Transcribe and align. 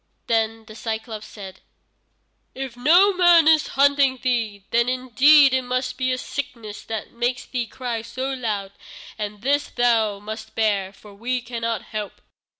Then 0.25 0.65
the 0.65 0.73
Cyclôpes 0.73 1.21
said: 1.25 1.59
"If 2.55 2.75
no 2.75 3.13
man 3.13 3.47
is 3.47 3.67
hurting 3.77 4.17
thee, 4.23 4.63
then 4.71 4.89
indeed 4.89 5.53
it 5.53 5.61
must 5.61 5.95
be 5.95 6.11
a 6.11 6.17
sickness 6.17 6.81
that 6.85 7.11
makes 7.11 7.45
thee 7.45 7.67
cry 7.67 8.01
so 8.01 8.33
loud, 8.33 8.71
and 9.19 9.43
this 9.43 9.69
thou 9.69 10.17
must 10.17 10.55
bear, 10.55 10.91
for 10.91 11.13
we 11.13 11.39
cannot 11.39 11.83
help." 11.83 12.19